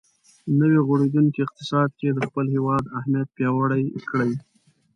[0.59, 4.31] نوی غوړېدونکی اقتصاد کې د خپل هېواد اهمیت پیاوړی کړي.